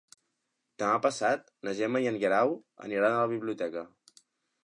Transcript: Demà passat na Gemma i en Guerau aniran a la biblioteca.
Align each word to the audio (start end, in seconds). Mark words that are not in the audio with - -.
Demà 0.83 0.95
passat 1.03 1.43
na 1.67 1.75
Gemma 1.81 2.01
i 2.05 2.09
en 2.13 2.17
Guerau 2.23 2.55
aniran 2.87 3.17
a 3.19 3.23
la 3.27 3.31
biblioteca. 3.35 3.85